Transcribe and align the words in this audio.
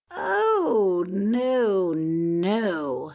"Oh! 0.17 1.05
no, 1.07 1.93
no!" 1.93 3.09